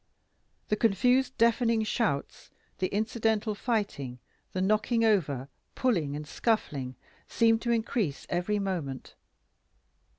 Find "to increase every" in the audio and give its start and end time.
7.61-8.57